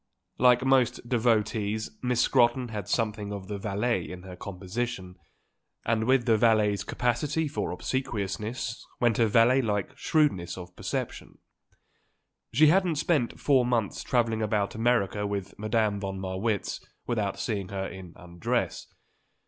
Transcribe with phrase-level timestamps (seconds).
[0.39, 5.13] Like most devotees Miss Scrotton had something of the valet in her composition,
[5.85, 11.37] and with the valet's capacity for obsequiousness went a valet like shrewdness of perception.
[12.51, 17.85] She hadn't spent four months travelling about America with Madame von Marwitz without seeing her
[17.85, 18.87] in undress.